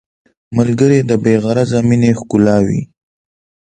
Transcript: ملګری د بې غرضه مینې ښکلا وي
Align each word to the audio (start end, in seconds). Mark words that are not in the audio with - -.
ملګری 0.57 0.99
د 1.09 1.11
بې 1.23 1.33
غرضه 1.43 1.79
مینې 1.87 2.11
ښکلا 2.19 2.57
وي 2.67 2.81